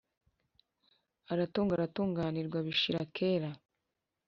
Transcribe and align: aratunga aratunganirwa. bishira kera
aratunga 1.31 1.71
aratunganirwa. 1.73 2.57
bishira 2.67 3.01
kera 3.15 3.49